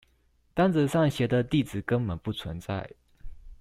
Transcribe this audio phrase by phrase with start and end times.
[0.55, 2.89] 單子上寫的地址根本不存在